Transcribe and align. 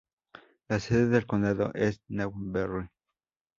La 0.67 0.79
sede 0.79 1.09
del 1.09 1.27
condado 1.27 1.71
es 1.75 2.01
Newberry. 2.07 2.89